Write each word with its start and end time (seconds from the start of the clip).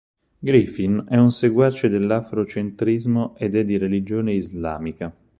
Griffin 0.43 1.05
è 1.07 1.17
un 1.17 1.29
seguace 1.31 1.87
dell'Afrocentrismo 1.87 3.35
ed 3.35 3.55
è 3.55 3.63
di 3.63 3.77
religione 3.77 4.33
islamica. 4.33 5.15